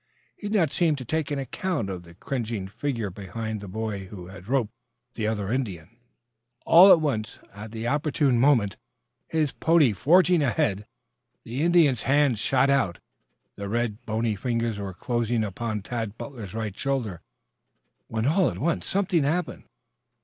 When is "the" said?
2.01-2.15, 3.61-3.67, 5.13-5.27, 7.69-7.85, 11.43-11.61, 13.57-13.69